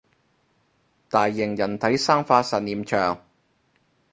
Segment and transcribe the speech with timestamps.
[1.11, 3.21] 大型人體生化實驗場